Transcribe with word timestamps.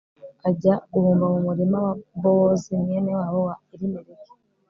ajya 0.49 0.73
guhumba 0.91 1.25
mu 1.33 1.39
murima 1.47 1.77
wa 1.85 1.93
bowozi 2.21 2.69
mwene 2.81 3.11
wabo 3.19 3.39
wa 3.47 3.55
elimeleki 3.73 4.31